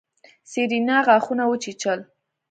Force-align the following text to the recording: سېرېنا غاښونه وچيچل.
سېرېنا 0.51 0.97
غاښونه 1.07 1.43
وچيچل. 1.47 1.99